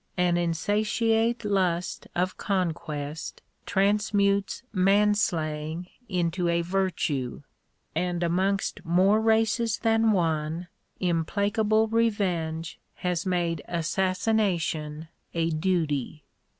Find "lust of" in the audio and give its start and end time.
1.45-2.35